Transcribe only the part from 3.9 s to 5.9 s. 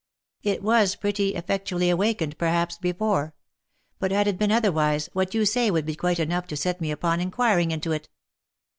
but had it been otherwise, what you say would